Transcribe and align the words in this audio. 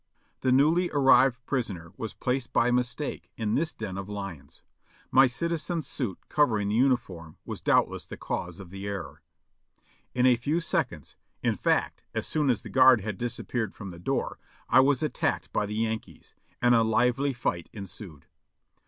The 0.39 0.51
newly 0.51 0.89
arrived 0.89 1.45
prisoner 1.45 1.93
was 1.95 2.15
placed 2.15 2.51
by 2.51 2.71
mistake 2.71 3.29
in 3.37 3.53
this 3.53 3.71
den 3.71 3.99
of 3.99 4.09
lions; 4.09 4.63
my 5.11 5.27
citizen's 5.27 5.85
suit 5.85 6.17
covering 6.27 6.69
the 6.69 6.75
uniform 6.75 7.37
was 7.45 7.61
doubtless 7.61 8.07
the 8.07 8.17
cause 8.17 8.59
of 8.59 8.71
the 8.71 8.87
error. 8.87 9.21
In 10.15 10.25
a 10.25 10.37
few 10.37 10.59
seconds, 10.59 11.15
in 11.43 11.55
fact 11.55 12.01
as 12.15 12.25
soon 12.25 12.49
as 12.49 12.63
the 12.63 12.67
guard 12.69 13.01
had 13.01 13.19
disappeared 13.19 13.75
from 13.75 13.91
the 13.91 13.99
door, 13.99 14.39
I 14.67 14.79
was 14.79 15.03
attacked 15.03 15.53
by 15.53 15.67
the 15.67 15.75
Yankees, 15.75 16.33
and 16.63 16.73
a 16.73 16.81
lively 16.81 17.31
fight 17.31 17.69
ensued. 17.71 18.25